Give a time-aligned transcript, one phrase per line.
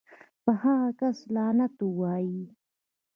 [0.43, 2.41] پۀ هغه کس لعنت اووائې